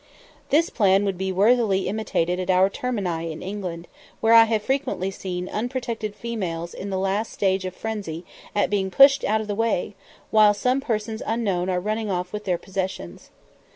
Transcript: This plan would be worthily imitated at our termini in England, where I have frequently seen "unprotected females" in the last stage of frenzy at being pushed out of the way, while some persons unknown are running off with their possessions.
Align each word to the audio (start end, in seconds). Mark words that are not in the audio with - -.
This 0.49 0.71
plan 0.71 1.05
would 1.05 1.15
be 1.15 1.31
worthily 1.31 1.87
imitated 1.87 2.39
at 2.39 2.49
our 2.49 2.71
termini 2.71 3.31
in 3.31 3.43
England, 3.43 3.87
where 4.19 4.33
I 4.33 4.45
have 4.45 4.63
frequently 4.63 5.11
seen 5.11 5.47
"unprotected 5.47 6.15
females" 6.15 6.73
in 6.73 6.89
the 6.89 6.97
last 6.97 7.31
stage 7.31 7.65
of 7.65 7.75
frenzy 7.75 8.25
at 8.55 8.71
being 8.71 8.89
pushed 8.89 9.23
out 9.23 9.41
of 9.41 9.47
the 9.47 9.53
way, 9.53 9.93
while 10.31 10.55
some 10.55 10.81
persons 10.81 11.21
unknown 11.23 11.69
are 11.69 11.79
running 11.79 12.09
off 12.09 12.33
with 12.33 12.45
their 12.45 12.57
possessions. 12.57 13.29